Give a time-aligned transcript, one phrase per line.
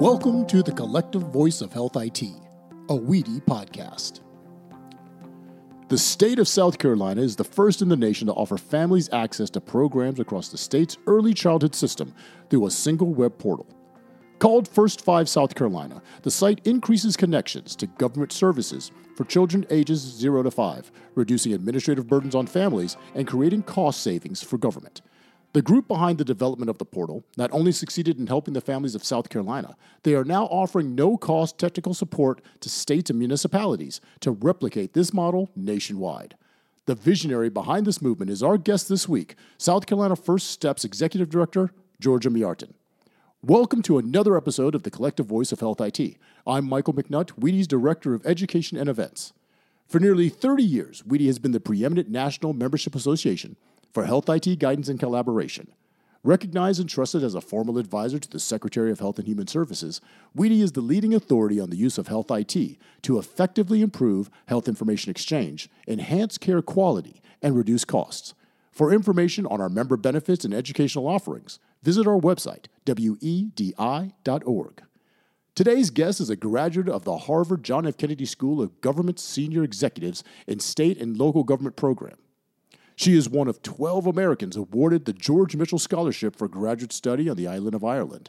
[0.00, 4.20] Welcome to the Collective Voice of Health IT, a WEDI podcast.
[5.88, 9.50] The state of South Carolina is the first in the nation to offer families access
[9.50, 12.14] to programs across the state's early childhood system
[12.48, 13.66] through a single web portal.
[14.38, 20.00] Called First Five South Carolina, the site increases connections to government services for children ages
[20.00, 25.02] 0 to 5, reducing administrative burdens on families and creating cost savings for government.
[25.52, 28.94] The group behind the development of the portal not only succeeded in helping the families
[28.94, 29.74] of South Carolina,
[30.04, 35.12] they are now offering no cost technical support to states and municipalities to replicate this
[35.12, 36.36] model nationwide.
[36.86, 41.28] The visionary behind this movement is our guest this week, South Carolina First Steps Executive
[41.28, 42.74] Director, Georgia Mjartan.
[43.42, 46.16] Welcome to another episode of the Collective Voice of Health IT.
[46.46, 49.32] I'm Michael McNutt, WEDI's Director of Education and Events.
[49.88, 53.56] For nearly 30 years, WEDI has been the preeminent national membership association
[53.92, 55.68] for health IT guidance and collaboration.
[56.22, 60.02] Recognized and trusted as a formal advisor to the Secretary of Health and Human Services,
[60.36, 64.68] WEDI is the leading authority on the use of health IT to effectively improve health
[64.68, 68.34] information exchange, enhance care quality, and reduce costs.
[68.70, 74.82] For information on our member benefits and educational offerings, visit our website, wedi.org.
[75.54, 77.96] Today's guest is a graduate of the Harvard John F.
[77.96, 82.16] Kennedy School of Government Senior Executives in State and Local Government Program.
[83.00, 87.36] She is one of 12 Americans awarded the George Mitchell Scholarship for graduate study on
[87.38, 88.28] the island of Ireland.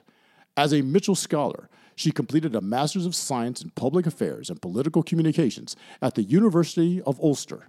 [0.55, 5.03] As a Mitchell Scholar, she completed a Master's of Science in Public Affairs and Political
[5.03, 7.67] Communications at the University of Ulster.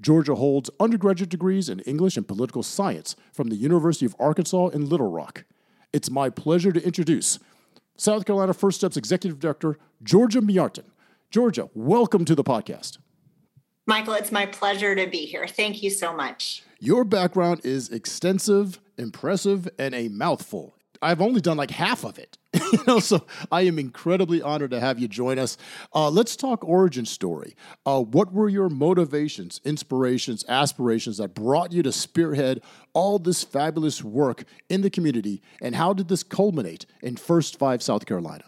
[0.00, 4.88] Georgia holds undergraduate degrees in English and Political Science from the University of Arkansas in
[4.88, 5.44] Little Rock.
[5.92, 7.38] It's my pleasure to introduce
[7.96, 10.86] South Carolina First Steps Executive Director, Georgia Mjartan.
[11.30, 12.98] Georgia, welcome to the podcast.
[13.86, 15.46] Michael, it's my pleasure to be here.
[15.46, 16.64] Thank you so much.
[16.80, 20.74] Your background is extensive, impressive, and a mouthful.
[21.00, 22.36] I've only done like half of it.
[22.72, 25.56] you know, so I am incredibly honored to have you join us.
[25.94, 27.54] Uh, let's talk origin story.
[27.84, 34.02] Uh, what were your motivations, inspirations, aspirations that brought you to spearhead all this fabulous
[34.02, 38.44] work in the community, and how did this culminate in First Five South Carolina?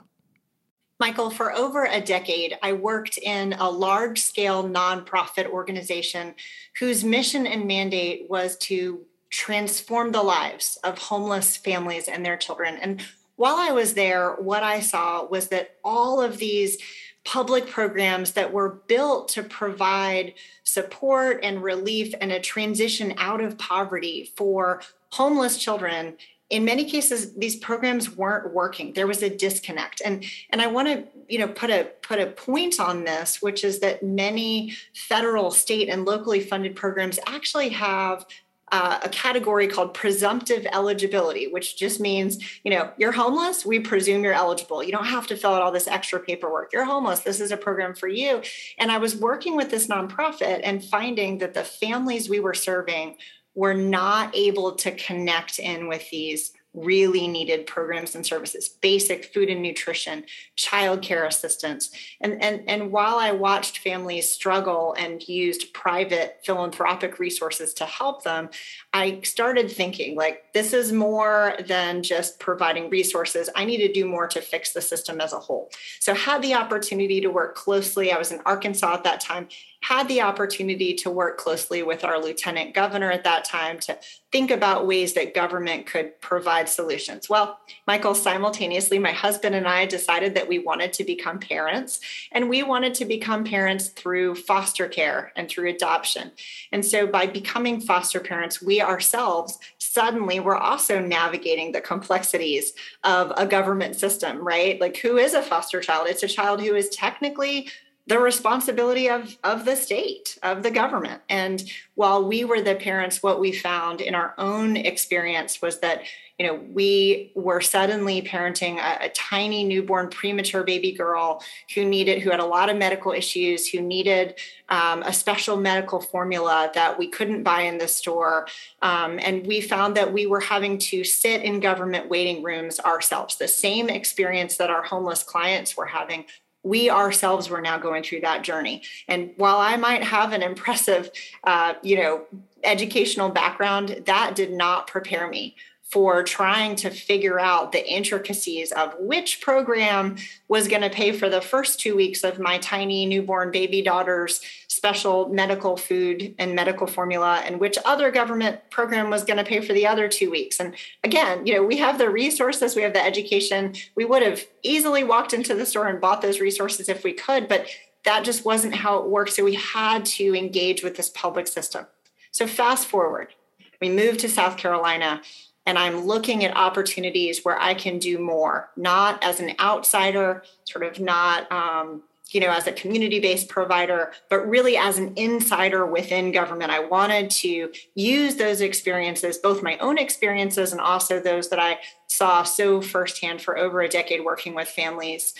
[1.01, 6.35] Michael, for over a decade, I worked in a large scale nonprofit organization
[6.81, 12.77] whose mission and mandate was to transform the lives of homeless families and their children.
[12.77, 13.01] And
[13.37, 16.79] while I was there, what I saw was that all of these
[17.25, 20.35] public programs that were built to provide
[20.65, 24.83] support and relief and a transition out of poverty for
[25.13, 26.17] homeless children
[26.51, 30.89] in many cases these programs weren't working there was a disconnect and and i want
[30.89, 35.51] to you know put a put a point on this which is that many federal
[35.51, 38.25] state and locally funded programs actually have
[38.73, 44.23] uh, a category called presumptive eligibility, which just means, you know, you're homeless, we presume
[44.23, 44.83] you're eligible.
[44.83, 46.73] You don't have to fill out all this extra paperwork.
[46.73, 48.43] You're homeless, this is a program for you.
[48.79, 53.17] And I was working with this nonprofit and finding that the families we were serving
[53.59, 59.49] were not able to connect in with these really needed programs and services basic food
[59.49, 60.23] and nutrition
[60.55, 61.91] child care assistance.
[62.21, 68.23] And, and and while i watched families struggle and used private philanthropic resources to help
[68.23, 68.51] them
[68.93, 73.49] i started thinking like this is more than just providing resources.
[73.55, 75.71] I need to do more to fix the system as a whole.
[76.01, 78.11] So had the opportunity to work closely.
[78.11, 79.47] I was in arkansas at that time
[79.81, 83.97] had the opportunity to work closely with our lieutenant governor at that time to
[84.31, 87.29] think about ways that government could provide solutions.
[87.31, 92.01] Well, Michael, simultaneously, my husband and I decided that we wanted to become parents,
[92.33, 96.33] and we wanted to become parents through foster care and through adoption.
[96.73, 102.75] And so, by becoming foster parents, we ourselves suddenly were also navigating the complexities
[103.05, 104.79] of a government system, right?
[104.81, 106.09] Like, who is a foster child?
[106.09, 107.69] It's a child who is technically
[108.09, 111.21] the responsibility of of the state of the government.
[111.29, 111.63] And
[111.95, 116.03] while we were the parents what we found in our own experience was that
[116.39, 121.43] you know we were suddenly parenting a, a, tiny newborn premature baby girl
[121.75, 124.37] who needed who had a lot of medical issues who needed
[124.71, 128.47] um, a special medical formula that we couldn't buy in the store.
[128.81, 133.37] Um, and we found that we were having to sit in government waiting rooms ourselves
[133.37, 136.25] the same experience that our homeless clients were having
[136.63, 138.83] we ourselves were now going through that journey.
[139.07, 141.11] And while i might have an impressive
[141.45, 142.25] uh, you know
[142.65, 148.95] educational background that did not prepare me for trying to figure out the intricacies of
[148.99, 150.17] which program
[150.47, 154.41] was going to pay for the first two weeks of my tiny newborn baby daughter's
[154.79, 159.61] special medical food and medical formula and which other government program was going to pay
[159.61, 160.61] for the other two weeks.
[160.61, 163.75] And again you know we have the resources we have the education.
[163.95, 167.49] We would have easily walked into the store and bought those resources if we could
[167.49, 167.67] but
[168.05, 169.33] that just wasn't how it worked.
[169.33, 171.87] So we had to engage with this public system.
[172.31, 173.35] So fast forward
[173.81, 175.23] we moved to south carolina
[175.69, 180.83] and I'm looking at opportunities where I can do more, not as an outsider, sort
[180.83, 185.87] of not, um, you know, as a community based provider, but really as an insider
[185.87, 186.71] within government.
[186.71, 191.79] I wanted to use those experiences, both my own experiences and also those that I
[192.09, 195.35] saw so firsthand for over a decade working with families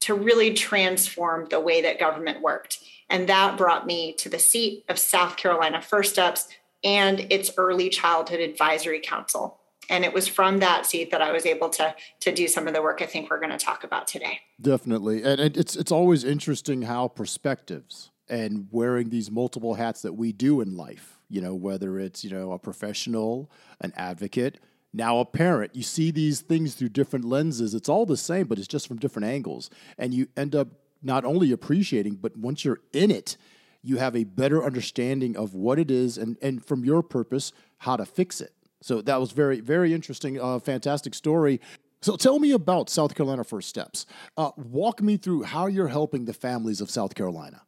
[0.00, 2.80] to really transform the way that government worked.
[3.08, 6.48] And that brought me to the seat of South Carolina First Steps
[6.84, 11.46] and its Early Childhood Advisory Council and it was from that seat that I was
[11.46, 14.06] able to to do some of the work I think we're going to talk about
[14.06, 14.40] today.
[14.60, 20.32] Definitely, and it's it's always interesting how perspectives and wearing these multiple hats that we
[20.32, 21.18] do in life.
[21.28, 23.50] You know, whether it's you know a professional,
[23.80, 24.58] an advocate,
[24.92, 25.74] now a parent.
[25.74, 27.74] You see these things through different lenses.
[27.74, 30.68] It's all the same, but it's just from different angles, and you end up
[31.02, 33.36] not only appreciating, but once you're in it,
[33.82, 37.96] you have a better understanding of what it is, and and from your purpose, how
[37.96, 38.52] to fix it.
[38.86, 41.60] So that was very, very interesting, uh, fantastic story.
[42.02, 44.06] So tell me about South Carolina First Steps.
[44.36, 47.62] Uh, walk me through how you're helping the families of South Carolina.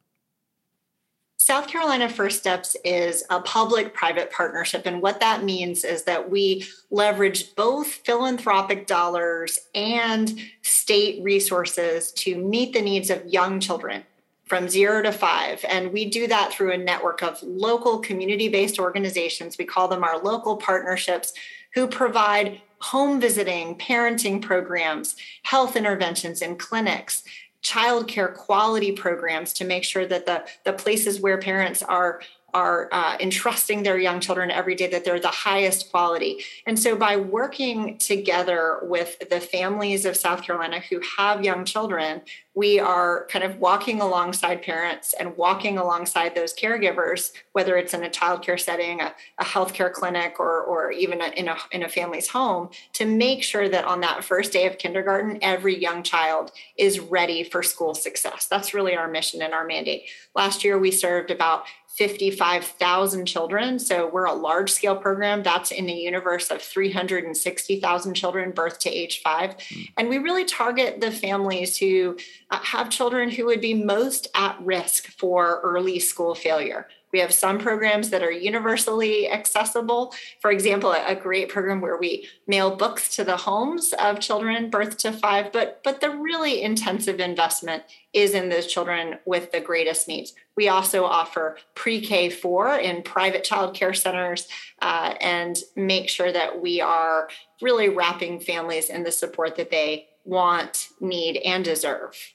[1.35, 4.83] South Carolina First Steps is a public private partnership.
[4.85, 12.37] And what that means is that we leverage both philanthropic dollars and state resources to
[12.37, 14.05] meet the needs of young children
[14.49, 15.63] from zero to five.
[15.69, 19.57] And we do that through a network of local community based organizations.
[19.57, 21.33] We call them our local partnerships
[21.75, 27.23] who provide home visiting, parenting programs, health interventions in clinics,
[27.61, 32.21] childcare quality programs to make sure that the, the places where parents are
[32.53, 36.43] are uh, entrusting their young children every day that they're the highest quality.
[36.65, 42.21] And so, by working together with the families of South Carolina who have young children,
[42.55, 48.03] we are kind of walking alongside parents and walking alongside those caregivers, whether it's in
[48.03, 52.27] a childcare setting, a, a healthcare clinic, or, or even in a, in a family's
[52.27, 56.99] home, to make sure that on that first day of kindergarten, every young child is
[56.99, 58.47] ready for school success.
[58.47, 60.09] That's really our mission and our mandate.
[60.35, 61.63] Last year, we served about
[61.99, 63.77] 55,000 children.
[63.77, 65.43] So we're a large scale program.
[65.43, 69.57] That's in the universe of 360,000 children birth to age five.
[69.57, 69.89] Mm.
[69.97, 72.17] And we really target the families who
[72.51, 76.87] uh, have children who would be most at risk for early school failure.
[77.11, 80.13] We have some programs that are universally accessible.
[80.41, 84.97] For example, a great program where we mail books to the homes of children birth
[84.97, 87.83] to five, but, but the really intensive investment
[88.13, 90.33] is in those children with the greatest needs.
[90.55, 94.47] We also offer pre K 4 in private child care centers
[94.81, 97.29] uh, and make sure that we are
[97.61, 102.33] really wrapping families in the support that they want, need, and deserve.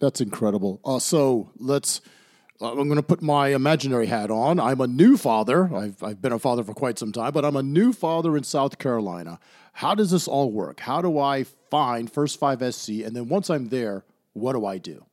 [0.00, 0.80] That's incredible.
[0.84, 0.98] Uh,
[1.56, 2.00] let's
[2.64, 4.58] I'm going to put my imaginary hat on.
[4.58, 5.74] I'm a new father.
[5.74, 8.44] I've, I've been a father for quite some time, but I'm a new father in
[8.44, 9.38] South Carolina.
[9.74, 10.80] How does this all work?
[10.80, 12.88] How do I find First 5 SC?
[12.88, 15.04] And then once I'm there, what do I do?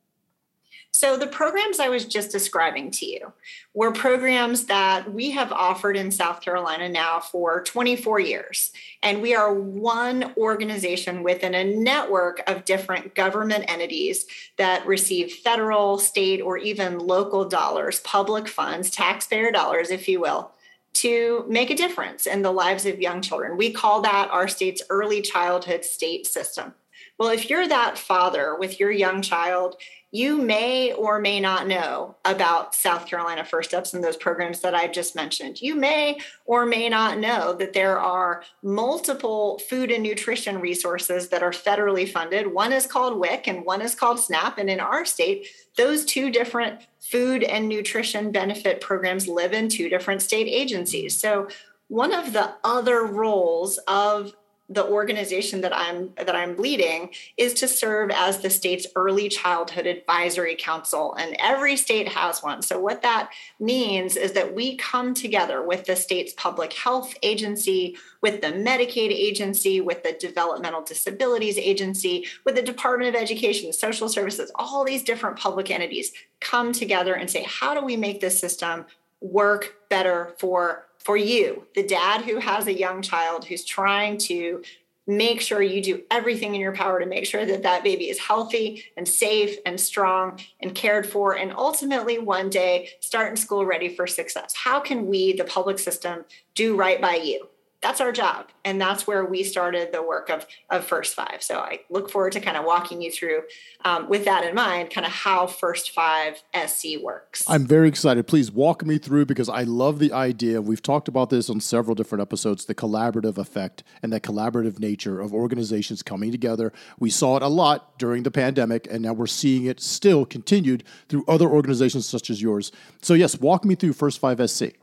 [1.01, 3.33] So, the programs I was just describing to you
[3.73, 8.71] were programs that we have offered in South Carolina now for 24 years.
[9.01, 15.97] And we are one organization within a network of different government entities that receive federal,
[15.97, 20.51] state, or even local dollars, public funds, taxpayer dollars, if you will,
[20.93, 23.57] to make a difference in the lives of young children.
[23.57, 26.75] We call that our state's early childhood state system.
[27.17, 29.75] Well, if you're that father with your young child,
[30.11, 34.75] you may or may not know about South Carolina First Steps and those programs that
[34.75, 35.61] I just mentioned.
[35.61, 41.43] You may or may not know that there are multiple food and nutrition resources that
[41.43, 42.47] are federally funded.
[42.47, 44.57] One is called WIC and one is called SNAP.
[44.57, 49.87] And in our state, those two different food and nutrition benefit programs live in two
[49.87, 51.15] different state agencies.
[51.15, 51.47] So,
[51.87, 54.33] one of the other roles of
[54.73, 59.85] the organization that I'm that I'm leading is to serve as the state's early childhood
[59.85, 62.61] advisory council and every state has one.
[62.61, 67.97] So what that means is that we come together with the state's public health agency,
[68.21, 74.07] with the Medicaid agency, with the developmental disabilities agency, with the Department of Education, Social
[74.07, 78.39] Services, all these different public entities come together and say how do we make this
[78.39, 78.85] system
[79.19, 84.63] work better for for you, the dad who has a young child who's trying to
[85.07, 88.19] make sure you do everything in your power to make sure that that baby is
[88.19, 93.65] healthy and safe and strong and cared for and ultimately one day start in school
[93.65, 94.53] ready for success.
[94.55, 97.49] How can we the public system do right by you
[97.81, 98.47] that's our job.
[98.63, 101.37] And that's where we started the work of, of first five.
[101.41, 103.41] So i look forward to kind of walking you through
[103.83, 107.43] um, with that in mind kind of how first five sc works.
[107.47, 108.27] I'm very excited.
[108.27, 110.61] Please walk me through because i love the idea.
[110.61, 115.19] We've talked about this on several different episodes the collaborative effect and the collaborative nature
[115.19, 116.71] of organizations coming together.
[116.99, 120.83] We saw it a lot during the pandemic and now we're seeing it still continued
[121.09, 122.71] through other organizations such as yours.
[123.01, 124.73] So yes walk me through first five sc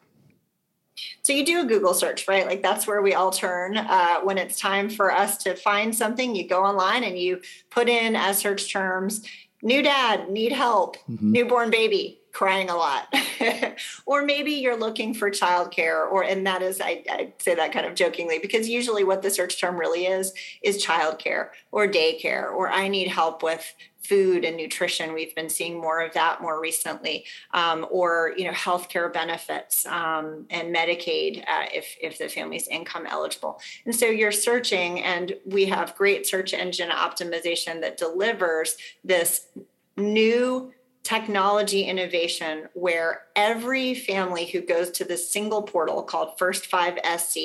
[1.23, 2.47] so you do a Google search, right?
[2.47, 6.35] Like that's where we all turn uh, when it's time for us to find something.
[6.35, 7.41] You go online and you
[7.71, 9.27] put in as search terms
[9.63, 11.33] new dad, need help, mm-hmm.
[11.33, 13.13] newborn baby, crying a lot.
[14.07, 17.85] or maybe you're looking for childcare, or and that is I, I say that kind
[17.85, 22.71] of jokingly because usually what the search term really is is childcare or daycare, or
[22.71, 25.15] I need help with food and nutrition.
[25.15, 30.47] We've been seeing more of that more recently, um, or you know, healthcare benefits um,
[30.49, 33.61] and Medicaid uh, if if the family's income eligible.
[33.85, 39.47] And so you're searching, and we have great search engine optimization that delivers this
[39.97, 40.73] new
[41.09, 47.39] technology innovation where every family who goes to this single portal called First Five SC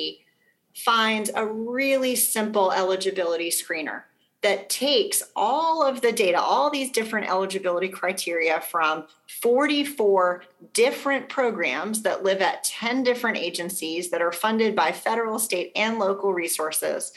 [0.74, 4.02] finds a really simple eligibility screener
[4.42, 9.06] that takes all of the data, all these different eligibility criteria from
[9.40, 10.44] 44
[10.74, 15.98] different programs that live at 10 different agencies that are funded by federal, state, and
[15.98, 17.14] local resources.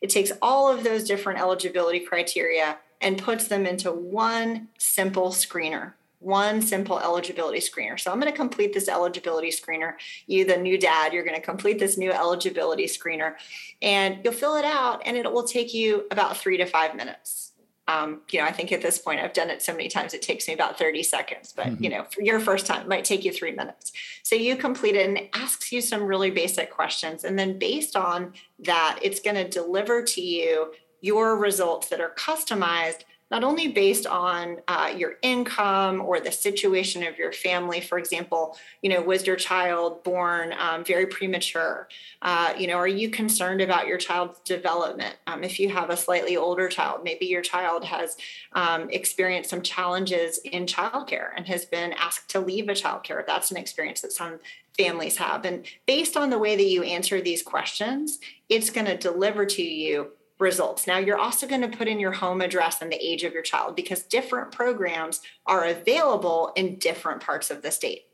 [0.00, 5.94] It takes all of those different eligibility criteria and puts them into one simple screener
[6.20, 7.98] one simple eligibility screener.
[7.98, 9.94] So I'm going to complete this eligibility screener.
[10.26, 13.34] You, the new dad, you're going to complete this new eligibility screener
[13.82, 17.52] and you'll fill it out and it will take you about three to five minutes.
[17.88, 20.22] Um, you know, I think at this point I've done it so many times it
[20.22, 21.82] takes me about 30 seconds, but mm-hmm.
[21.82, 23.90] you know, for your first time it might take you three minutes.
[24.22, 27.24] So you complete it and it asks you some really basic questions.
[27.24, 32.10] And then based on that, it's going to deliver to you your results that are
[32.10, 37.80] customized not only based on uh, your income or the situation of your family.
[37.80, 41.88] For example, you know, was your child born um, very premature?
[42.22, 45.16] Uh, you know, are you concerned about your child's development?
[45.28, 48.16] Um, if you have a slightly older child, maybe your child has
[48.54, 53.24] um, experienced some challenges in childcare and has been asked to leave a childcare.
[53.24, 54.40] That's an experience that some
[54.76, 55.44] families have.
[55.44, 59.62] And based on the way that you answer these questions, it's going to deliver to
[59.62, 60.86] you results.
[60.86, 63.42] Now, you're also going to put in your home address and the age of your
[63.42, 68.06] child because different programs are available in different parts of the state.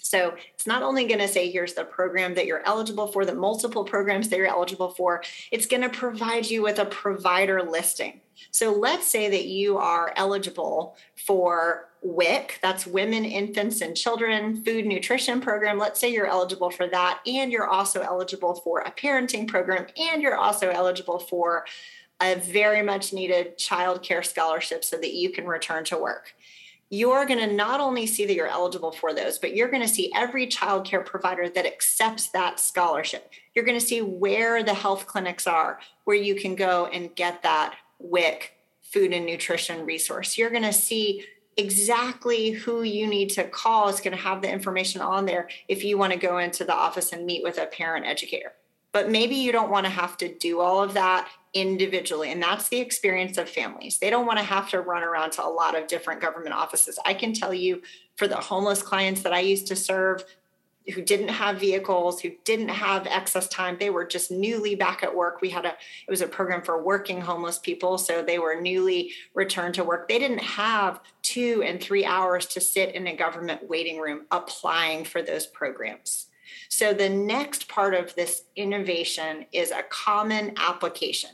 [0.00, 3.34] So it's not only going to say here's the program that you're eligible for, the
[3.34, 8.20] multiple programs that you're eligible for, it's going to provide you with a provider listing.
[8.50, 10.96] So let's say that you are eligible
[11.26, 15.78] for WIC, that's Women, Infants, and Children Food Nutrition Program.
[15.78, 20.20] Let's say you're eligible for that, and you're also eligible for a parenting program, and
[20.20, 21.64] you're also eligible for
[22.20, 26.34] a very much needed child care scholarship so that you can return to work.
[26.94, 29.88] You're going to not only see that you're eligible for those, but you're going to
[29.88, 33.30] see every childcare provider that accepts that scholarship.
[33.54, 37.42] You're going to see where the health clinics are, where you can go and get
[37.44, 40.36] that WIC food and nutrition resource.
[40.36, 41.24] You're going to see
[41.56, 45.84] exactly who you need to call is going to have the information on there if
[45.84, 48.52] you want to go into the office and meet with a parent educator.
[48.92, 52.30] But maybe you don't want to have to do all of that individually.
[52.30, 53.98] And that's the experience of families.
[53.98, 56.98] They don't want to have to run around to a lot of different government offices.
[57.04, 57.82] I can tell you
[58.16, 60.24] for the homeless clients that I used to serve,
[60.94, 63.76] who didn't have vehicles, who didn't have excess time.
[63.78, 65.40] They were just newly back at work.
[65.40, 69.12] We had a it was a program for working homeless people, so they were newly
[69.34, 70.08] returned to work.
[70.08, 75.04] They didn't have 2 and 3 hours to sit in a government waiting room applying
[75.04, 76.26] for those programs.
[76.68, 81.30] So the next part of this innovation is a common application.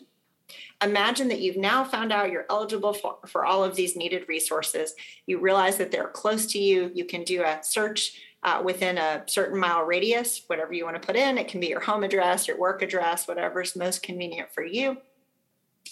[0.82, 4.94] Imagine that you've now found out you're eligible for, for all of these needed resources.
[5.26, 6.90] You realize that they're close to you.
[6.94, 11.04] You can do a search uh, within a certain mile radius, whatever you want to
[11.04, 11.38] put in.
[11.38, 14.98] It can be your home address, your work address, whatever's most convenient for you.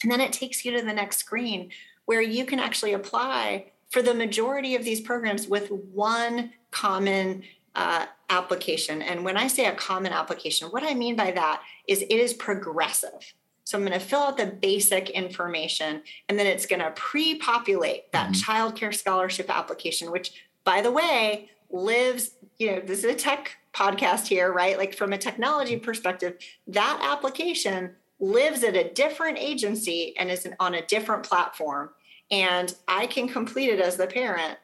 [0.02, 1.71] And then it takes you to the next screen
[2.04, 7.42] where you can actually apply for the majority of these programs with one common
[7.76, 9.02] uh, application.
[9.02, 12.33] And when I say a common application, what I mean by that is it is
[12.33, 13.35] progressive.
[13.64, 17.37] So I'm going to fill out the basic information and then it's going to pre
[17.37, 18.50] populate that mm-hmm.
[18.50, 20.33] childcare scholarship application, which,
[20.64, 24.78] by the way, lives, you know, this is a tech podcast here, right?
[24.78, 30.75] Like from a technology perspective, that application lives at a different agency and is on
[30.75, 31.90] a different platform.
[32.30, 34.59] And I can complete it as the parent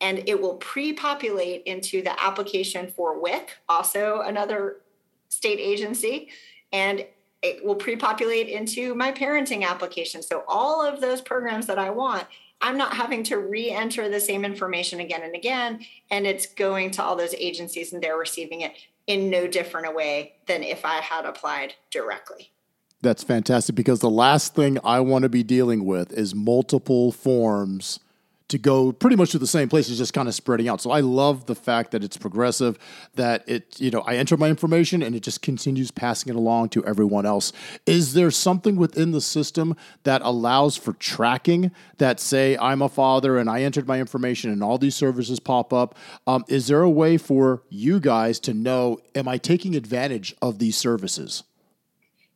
[0.00, 4.78] and it will pre-populate into the application for WIC, also another
[5.28, 6.28] state agency,
[6.72, 7.06] and
[7.42, 10.22] it will pre-populate into my parenting application.
[10.22, 12.26] So all of those programs that I want,
[12.60, 17.02] I'm not having to re-enter the same information again and again, and it's going to
[17.02, 18.72] all those agencies and they're receiving it
[19.06, 22.50] in no different a way than if I had applied directly.
[23.02, 28.00] That's fantastic because the last thing I want to be dealing with is multiple forms
[28.48, 29.88] to go pretty much to the same place.
[29.88, 30.80] It's just kind of spreading out.
[30.80, 32.78] So I love the fact that it's progressive,
[33.14, 36.68] that it, you know, I enter my information and it just continues passing it along
[36.70, 37.52] to everyone else.
[37.86, 43.36] Is there something within the system that allows for tracking that say I'm a father
[43.38, 45.96] and I entered my information and all these services pop up?
[46.26, 50.58] Um, is there a way for you guys to know, am I taking advantage of
[50.58, 51.42] these services?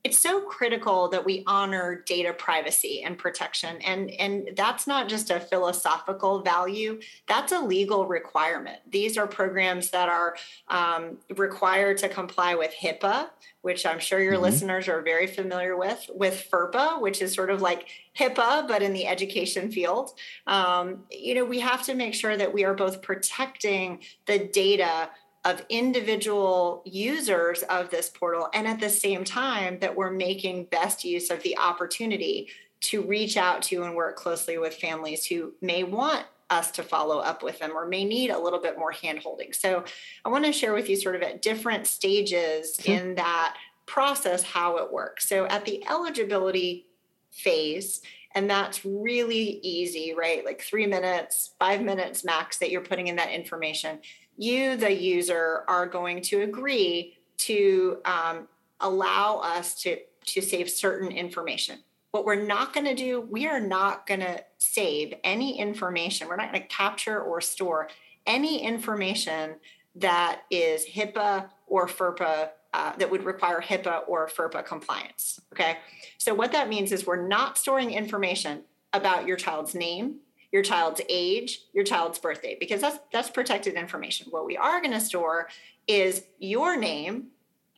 [0.03, 3.77] It's so critical that we honor data privacy and protection.
[3.83, 8.79] And and that's not just a philosophical value that's a legal requirement.
[8.91, 10.37] These are programs that are
[10.69, 13.31] um, required to comply with hipaa
[13.63, 14.45] which i'm sure your mm-hmm.
[14.45, 17.89] listeners are very familiar with with ferpa which is sort of like
[18.19, 20.13] hipaa but in the education field.
[20.47, 25.11] Um, you know we have to make sure that we are both protecting the data
[25.45, 31.05] of individual users of this portal and at the same time that we're making best
[31.05, 32.49] use of the opportunity
[32.81, 37.19] to reach out to and work closely with families who may want us to follow
[37.19, 39.55] up with them or may need a little bit more handholding.
[39.55, 39.85] So
[40.25, 42.95] I want to share with you sort of at different stages sure.
[42.95, 43.57] in that
[43.87, 45.29] process how it works.
[45.29, 46.87] So at the eligibility
[47.31, 48.01] phase,
[48.35, 50.45] and that's really easy, right?
[50.45, 54.01] Like three minutes, five minutes max that you're putting in that information
[54.37, 58.49] you, the user, are going to agree to um,
[58.81, 61.79] allow us to, to save certain information.
[62.13, 66.29] What we're not going to do, we are not going to save any information.
[66.29, 67.89] We're not going to capture or store
[68.27, 69.55] any information
[69.97, 75.41] that is HIPAA or FERPA uh, that would require HIPAA or FERPA compliance.
[75.53, 75.79] Okay.
[76.19, 80.17] So, what that means is we're not storing information about your child's name,
[80.53, 84.27] your child's age, your child's birthday, because that's that's protected information.
[84.31, 85.49] What we are going to store
[85.87, 87.29] is your name,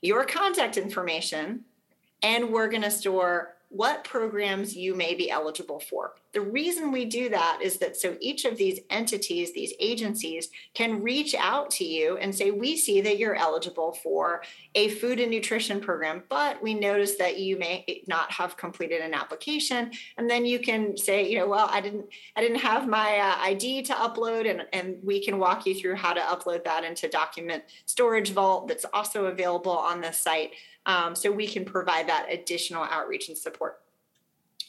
[0.01, 1.65] your contact information,
[2.23, 6.15] and we're going to store what programs you may be eligible for.
[6.33, 11.03] The reason we do that is that so each of these entities, these agencies, can
[11.03, 14.43] reach out to you and say, We see that you're eligible for
[14.75, 19.13] a food and nutrition program, but we notice that you may not have completed an
[19.13, 19.91] application.
[20.17, 22.07] And then you can say, you know, well, I didn't,
[22.37, 25.97] I didn't have my uh, ID to upload, and, and we can walk you through
[25.97, 30.53] how to upload that into document storage vault that's also available on the site.
[30.87, 33.81] Um, so we can provide that additional outreach and support.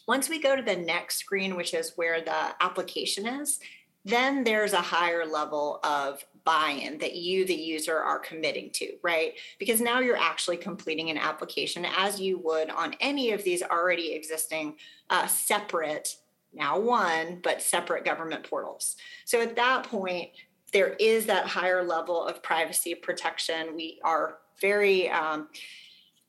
[0.08, 3.60] Once we go to the next screen, which is where the application is,
[4.06, 9.34] then there's a higher level of buy-in that you the user are committing to right?
[9.60, 14.14] Because now you're actually completing an application as you would on any of these already
[14.14, 14.76] existing
[15.10, 16.18] uh, separate
[16.54, 18.98] now one but separate government portals.
[19.26, 20.32] So at that point
[20.74, 23.76] there is that higher level of privacy protection.
[23.76, 25.48] We are very um,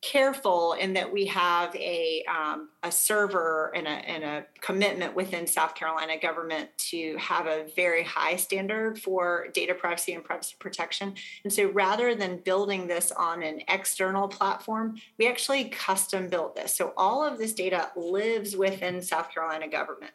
[0.05, 5.47] careful in that we have a, um, a server and a, and a commitment within
[5.47, 11.15] South Carolina government to have a very high standard for data privacy and privacy protection.
[11.43, 16.77] And so rather than building this on an external platform, we actually custom built this.
[16.77, 20.13] So all of this data lives within South Carolina government.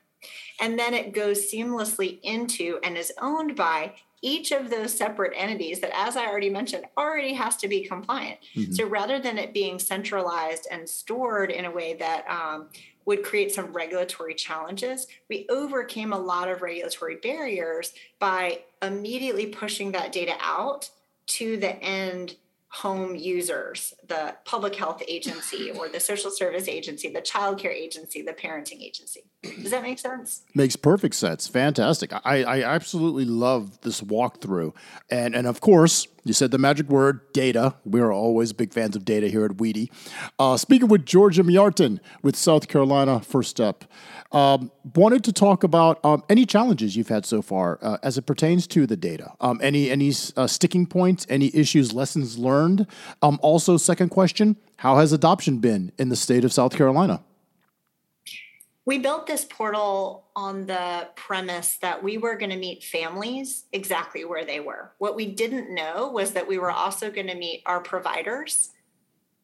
[0.59, 5.79] And then it goes seamlessly into and is owned by each of those separate entities
[5.79, 8.39] that, as I already mentioned, already has to be compliant.
[8.55, 8.73] Mm-hmm.
[8.73, 12.67] So rather than it being centralized and stored in a way that um,
[13.05, 19.93] would create some regulatory challenges, we overcame a lot of regulatory barriers by immediately pushing
[19.93, 20.89] that data out
[21.27, 22.35] to the end
[22.71, 28.21] home users, the public health agency or the social service agency, the child care agency,
[28.21, 29.23] the parenting agency.
[29.41, 30.43] Does that make sense?
[30.53, 31.47] Makes perfect sense.
[31.47, 32.11] Fantastic.
[32.13, 34.75] I, I absolutely love this walkthrough.
[35.09, 37.75] And and of course, you said the magic word, data.
[37.85, 39.89] We're always big fans of data here at WEDI.
[40.37, 43.85] Uh, speaking with Georgia Mjartan with South Carolina First Step.
[44.31, 48.27] Um, wanted to talk about um, any challenges you've had so far uh, as it
[48.27, 49.33] pertains to the data.
[49.41, 52.58] Um, any any uh, sticking points, any issues, lessons learned.
[53.21, 57.21] Um, also, second question: How has adoption been in the state of South Carolina?
[58.85, 64.25] We built this portal on the premise that we were going to meet families exactly
[64.25, 64.93] where they were.
[64.97, 68.71] What we didn't know was that we were also going to meet our providers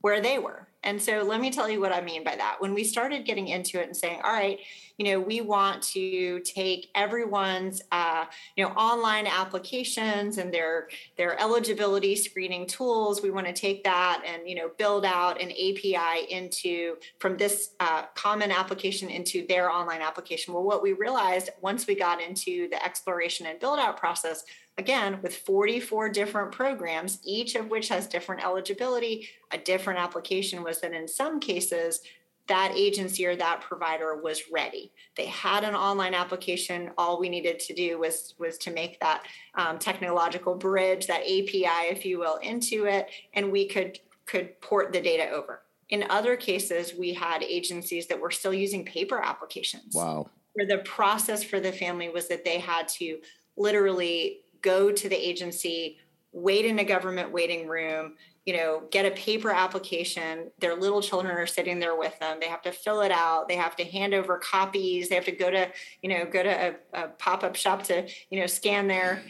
[0.01, 0.67] where they were.
[0.86, 2.58] And so let me tell you what I mean by that.
[2.60, 4.60] When we started getting into it and saying, all right,
[4.98, 11.39] you know, we want to take everyone's, uh, you know, online applications and their their
[11.39, 13.21] eligibility screening tools.
[13.21, 17.71] We want to take that and you know build out an API into from this
[17.80, 20.54] uh, common application into their online application.
[20.54, 24.43] Well, what we realized once we got into the exploration and build out process
[24.78, 30.75] again with 44 different programs each of which has different eligibility a different application was
[30.80, 32.02] that in some cases
[32.48, 34.92] that agency or that provider was ready.
[35.16, 36.92] They had an online application.
[36.98, 39.24] All we needed to do was was to make that
[39.56, 44.94] um, technological bridge that api if you will into it and we could could port
[44.94, 45.62] the data over.
[45.90, 49.94] In other cases we had agencies that were still using paper applications.
[49.96, 50.30] Wow.
[50.54, 53.20] Where the process for the family was that they had to
[53.58, 56.00] literally go to the agency,
[56.36, 60.52] wait in a government waiting room, you know, get a paper application.
[60.60, 62.39] Their little children are sitting there with them.
[62.41, 63.48] They have to fill it out.
[63.48, 65.08] They have to hand over copies.
[65.08, 65.71] They have to go to,
[66.02, 69.24] you know, go to a, a pop-up shop to, you know, scan their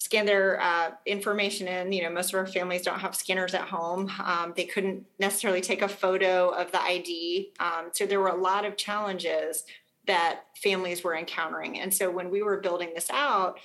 [0.00, 1.92] scan their uh, information in.
[1.92, 4.10] You know, most of our families don't have scanners at home.
[4.24, 7.52] Um, they couldn't necessarily take a photo of the ID.
[7.60, 9.64] Um, so there were a lot of challenges
[10.06, 11.78] that families were encountering.
[11.78, 13.58] And so when we were building this out,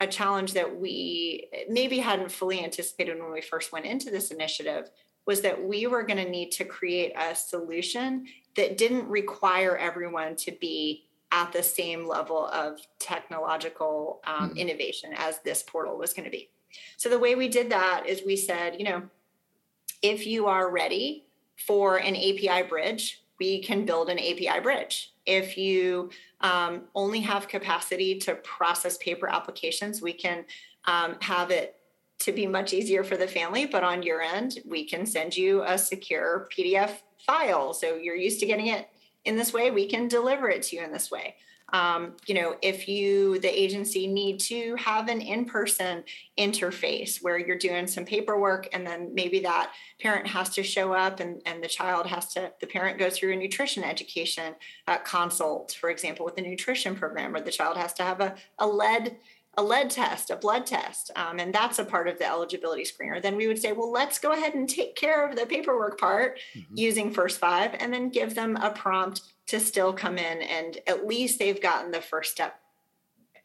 [0.00, 4.90] a challenge that we maybe hadn't fully anticipated when we first went into this initiative
[5.26, 10.34] was that we were going to need to create a solution that didn't require everyone
[10.36, 14.58] to be at the same level of technological um, mm-hmm.
[14.58, 16.48] innovation as this portal was going to be.
[16.96, 19.02] So the way we did that is we said, you know,
[20.00, 21.26] if you are ready
[21.66, 25.12] for an API bridge, we can build an API bridge.
[25.28, 26.10] If you
[26.40, 30.46] um, only have capacity to process paper applications, we can
[30.86, 31.76] um, have it
[32.20, 33.66] to be much easier for the family.
[33.66, 37.74] But on your end, we can send you a secure PDF file.
[37.74, 38.88] So you're used to getting it
[39.24, 41.36] in this way, we can deliver it to you in this way.
[41.72, 46.04] Um, you know, if you, the agency, need to have an in person
[46.38, 51.20] interface where you're doing some paperwork and then maybe that parent has to show up
[51.20, 54.54] and, and the child has to, the parent goes through a nutrition education
[54.86, 58.34] uh, consult, for example, with the nutrition program, or the child has to have a,
[58.58, 59.16] a lead
[59.58, 63.20] a lead test, a blood test, um, and that's a part of the eligibility screener,
[63.20, 66.38] then we would say, well, let's go ahead and take care of the paperwork part
[66.56, 66.74] mm-hmm.
[66.76, 71.06] using First Five and then give them a prompt to still come in and at
[71.06, 72.60] least they've gotten the first step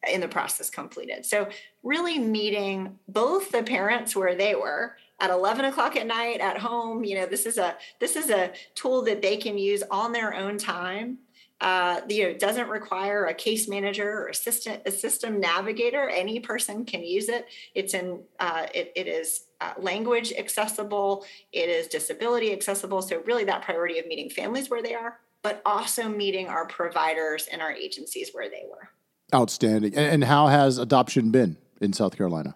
[0.09, 1.25] in the process completed.
[1.25, 1.47] So,
[1.81, 7.03] really meeting both the parents where they were at 11 o'clock at night at home
[7.03, 10.33] you know this is a this is a tool that they can use on their
[10.33, 11.19] own time
[11.63, 16.09] uh, you know, doesn't require a case manager or assistant, a system navigator.
[16.09, 17.47] Any person can use it.
[17.73, 21.25] It's in, uh, it, it is uh, language accessible.
[21.53, 23.01] It is disability accessible.
[23.01, 27.47] So really that priority of meeting families where they are, but also meeting our providers
[27.51, 28.89] and our agencies where they were.
[29.33, 29.95] Outstanding.
[29.95, 32.55] And, how has adoption been in South Carolina?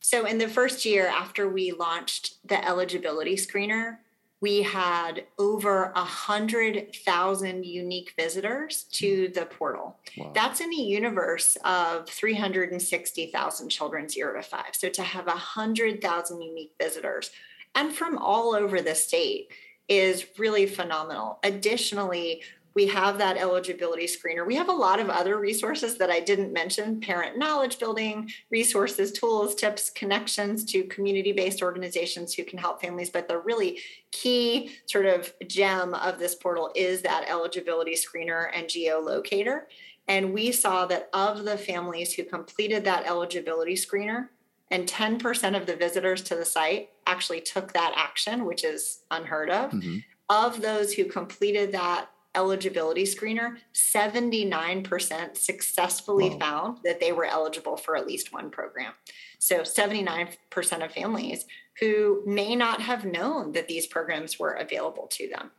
[0.00, 3.98] So in the first year after we launched the eligibility screener,
[4.40, 9.98] we had over a hundred thousand unique visitors to the portal.
[10.16, 10.30] Wow.
[10.34, 14.72] That's in a universe of 360,000 children zero to five.
[14.72, 17.32] So to have a hundred thousand unique visitors
[17.74, 19.50] and from all over the state
[19.88, 21.38] is really phenomenal.
[21.42, 22.42] Additionally,
[22.74, 24.46] we have that eligibility screener.
[24.46, 29.10] We have a lot of other resources that I didn't mention parent knowledge building resources,
[29.10, 33.10] tools, tips, connections to community based organizations who can help families.
[33.10, 33.80] But the really
[34.12, 39.62] key sort of gem of this portal is that eligibility screener and geolocator.
[40.06, 44.28] And we saw that of the families who completed that eligibility screener,
[44.70, 49.50] and 10% of the visitors to the site actually took that action, which is unheard
[49.50, 49.70] of.
[49.70, 49.98] Mm-hmm.
[50.28, 56.38] Of those who completed that eligibility screener, 79% successfully wow.
[56.38, 58.92] found that they were eligible for at least one program.
[59.38, 60.36] So 79%
[60.84, 61.46] of families
[61.80, 65.50] who may not have known that these programs were available to them.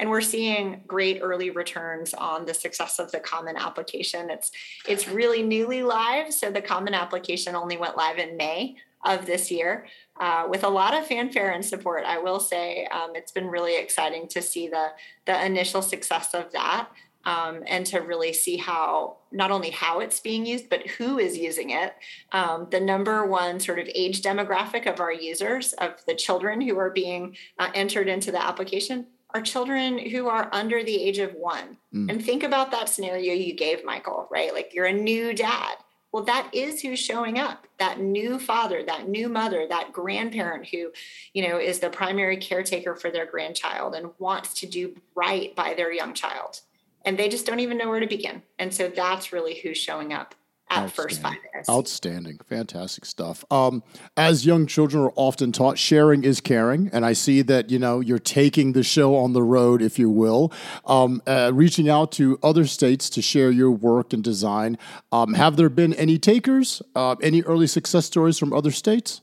[0.00, 4.30] And we're seeing great early returns on the success of the common application.
[4.30, 4.50] It's
[4.88, 6.32] it's really newly live.
[6.32, 9.86] So the common application only went live in May of this year
[10.18, 12.04] uh, with a lot of fanfare and support.
[12.06, 14.88] I will say um, it's been really exciting to see the
[15.26, 16.88] the initial success of that.
[17.26, 21.36] Um, and to really see how not only how it's being used but who is
[21.36, 21.94] using it
[22.32, 26.78] um, the number one sort of age demographic of our users of the children who
[26.78, 31.34] are being uh, entered into the application are children who are under the age of
[31.34, 31.76] one.
[31.94, 32.10] Mm.
[32.10, 34.52] And think about that scenario you gave, Michael, right?
[34.52, 35.76] Like you're a new dad.
[36.12, 40.90] Well, that is who's showing up that new father, that new mother, that grandparent who,
[41.34, 45.74] you know, is the primary caretaker for their grandchild and wants to do right by
[45.74, 46.60] their young child.
[47.04, 48.42] And they just don't even know where to begin.
[48.58, 50.34] And so that's really who's showing up
[50.70, 51.68] at first five years.
[51.68, 52.38] Outstanding.
[52.48, 53.44] Fantastic stuff.
[53.50, 53.82] Um,
[54.16, 56.88] as young children are often taught, sharing is caring.
[56.92, 60.08] And I see that, you know, you're taking the show on the road, if you
[60.08, 60.52] will,
[60.86, 64.78] um, uh, reaching out to other states to share your work and design.
[65.12, 69.20] Um, have there been any takers, uh, any early success stories from other states?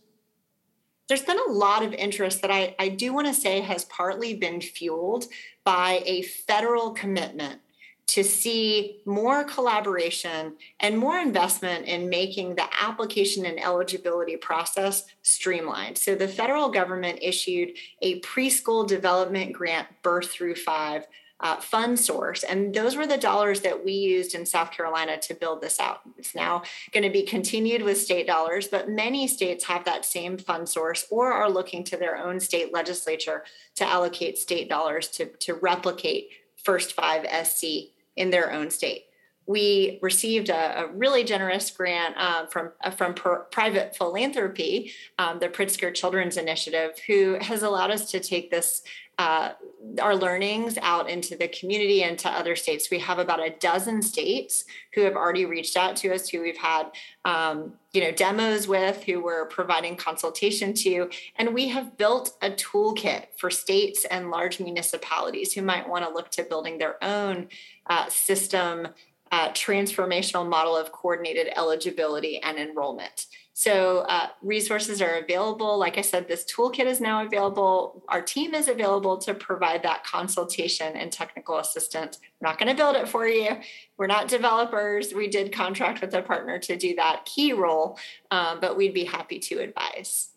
[1.07, 4.33] There's been a lot of interest that I, I do want to say has partly
[4.33, 5.25] been fueled
[5.63, 7.61] by a federal commitment
[8.07, 15.97] to see more collaboration and more investment in making the application and eligibility process streamlined.
[15.97, 21.05] So, the federal government issued a preschool development grant, birth through five.
[21.39, 22.41] Uh, fund source.
[22.41, 25.99] And those were the dollars that we used in South Carolina to build this out.
[26.17, 30.39] It's now going to be continued with state dollars, but many states have that same
[30.39, 33.43] fund source or are looking to their own state legislature
[33.75, 39.05] to allocate state dollars to, to replicate First Five SC in their own state.
[39.45, 45.39] We received a, a really generous grant uh, from uh, from per, private philanthropy, um,
[45.39, 48.83] the Pritzker Children's Initiative, who has allowed us to take this
[49.17, 49.53] uh,
[50.01, 52.91] our learnings out into the community and to other states.
[52.91, 56.57] We have about a dozen states who have already reached out to us, who we've
[56.57, 56.91] had
[57.25, 62.51] um, you know demos with, who we're providing consultation to, and we have built a
[62.51, 67.47] toolkit for states and large municipalities who might want to look to building their own
[67.89, 68.89] uh, system
[69.31, 73.27] uh, transformational model of coordinated eligibility and enrollment.
[73.53, 75.79] So uh, resources are available.
[75.79, 78.03] Like I said, this toolkit is now available.
[78.07, 82.19] Our team is available to provide that consultation and technical assistance.
[82.39, 83.57] We're not going to build it for you.
[83.97, 85.11] We're not developers.
[85.11, 87.97] We did contract with a partner to do that key role,
[88.29, 90.29] um, but we'd be happy to advise.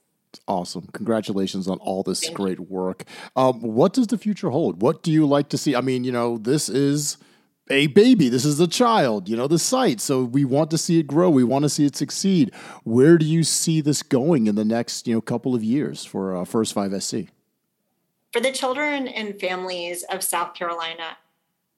[0.49, 0.89] Awesome.
[0.95, 3.05] Congratulations on all this Thank great work.
[3.37, 4.81] Um, what does the future hold?
[4.81, 5.77] What do you like to see?
[5.77, 7.19] I mean, you know, this is
[7.71, 8.29] a baby.
[8.29, 10.01] This is a child, you know, the site.
[10.01, 11.31] So we want to see it grow.
[11.31, 12.53] We want to see it succeed.
[12.85, 16.37] Where do you see this going in the next, you know, couple of years for
[16.37, 17.29] uh, First Five SC?
[18.33, 21.17] For the children and families of South Carolina,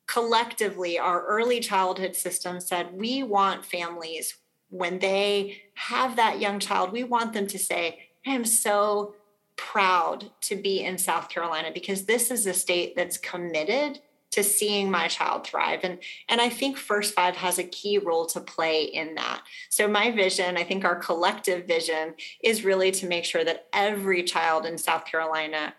[0.06, 4.34] collectively, our early childhood system said we want families
[4.68, 9.14] when they have that young child, we want them to say, I am so
[9.56, 14.00] proud to be in South Carolina because this is a state that's committed
[14.32, 18.26] to seeing my child thrive and and i think first five has a key role
[18.26, 23.06] to play in that so my vision i think our collective vision is really to
[23.06, 25.74] make sure that every child in south carolina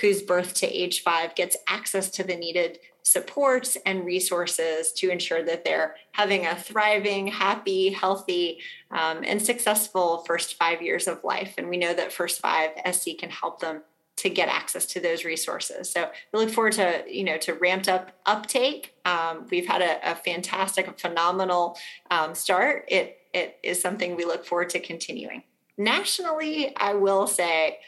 [0.00, 5.44] who's birth to age five gets access to the needed supports and resources to ensure
[5.44, 8.58] that they're having a thriving, happy, healthy,
[8.90, 11.54] um, and successful first five years of life.
[11.58, 13.82] And we know that First Five SC can help them
[14.16, 15.90] to get access to those resources.
[15.90, 18.94] So we look forward to you know to ramped up uptake.
[19.04, 21.76] Um, we've had a, a fantastic, phenomenal
[22.10, 22.84] um, start.
[22.88, 25.42] It it is something we look forward to continuing.
[25.76, 27.78] Nationally, I will say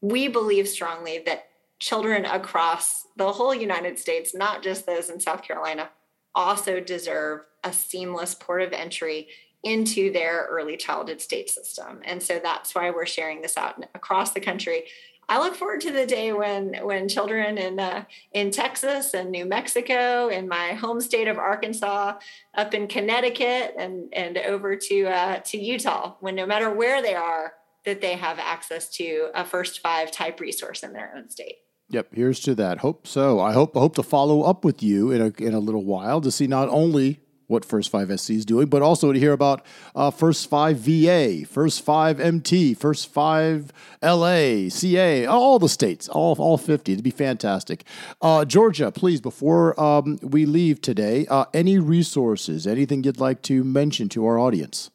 [0.00, 1.48] we believe strongly that
[1.80, 5.90] children across the whole United States, not just those in South Carolina,
[6.34, 9.28] also deserve a seamless port of entry
[9.64, 12.00] into their early childhood state system.
[12.04, 14.84] And so that's why we're sharing this out across the country
[15.32, 19.46] I look forward to the day when when children in uh, in Texas and New
[19.46, 22.18] Mexico, in my home state of Arkansas,
[22.52, 27.14] up in Connecticut, and and over to uh, to Utah, when no matter where they
[27.14, 27.54] are,
[27.86, 31.56] that they have access to a first five type resource in their own state.
[31.88, 32.80] Yep, here's to that.
[32.80, 33.40] Hope so.
[33.40, 36.20] I hope I hope to follow up with you in a in a little while
[36.20, 37.20] to see not only
[37.52, 41.44] what First Five SC is doing, but also to hear about uh, First Five VA,
[41.46, 46.92] First Five MT, First Five LA, CA, all the states, all, all 50.
[46.92, 47.84] It'd be fantastic.
[48.20, 53.62] Uh, Georgia, please, before um, we leave today, uh, any resources, anything you'd like to
[53.62, 54.90] mention to our audience?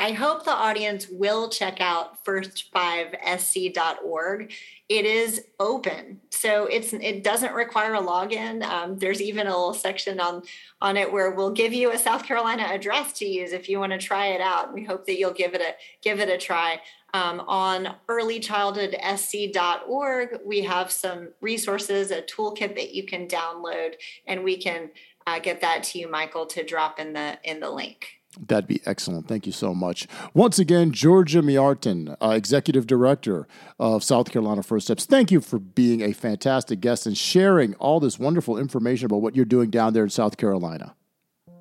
[0.00, 4.52] I hope the audience will check out first5sc.org.
[4.88, 8.62] It is open, so it's it doesn't require a login.
[8.62, 10.42] Um, there's even a little section on
[10.80, 13.92] on it where we'll give you a South Carolina address to use if you want
[13.92, 14.72] to try it out.
[14.72, 16.80] We hope that you'll give it a give it a try.
[17.12, 24.56] Um, on earlychildhoodsc.org, we have some resources, a toolkit that you can download, and we
[24.56, 24.92] can
[25.26, 28.19] uh, get that to you, Michael, to drop in the in the link.
[28.38, 29.26] That'd be excellent.
[29.26, 30.06] Thank you so much.
[30.34, 35.58] Once again, Georgia Mjartan, uh, Executive Director of South Carolina First Steps, thank you for
[35.58, 39.94] being a fantastic guest and sharing all this wonderful information about what you're doing down
[39.94, 40.94] there in South Carolina.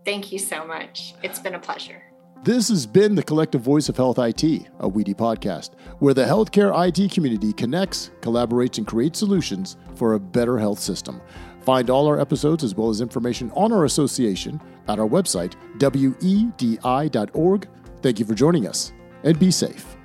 [0.05, 1.15] Thank you so much.
[1.23, 2.09] It's been a pleasure.
[2.41, 4.43] This has been the Collective Voice of Health IT,
[4.80, 10.19] a WEDI podcast, where the healthcare IT community connects, collaborates, and creates solutions for a
[10.19, 11.19] better health system.
[11.60, 17.67] Find all our episodes as well as information on our association at our website, wedi.org.
[18.02, 18.93] Thank you for joining us,
[19.25, 19.98] and be safe.